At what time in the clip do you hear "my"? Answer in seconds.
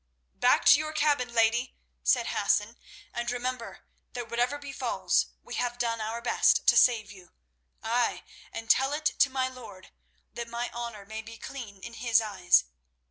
9.29-9.47, 10.49-10.71